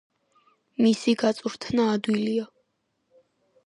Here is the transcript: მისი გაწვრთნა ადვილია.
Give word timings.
მისი 0.85 1.15
გაწვრთნა 1.25 1.89
ადვილია. 1.99 2.51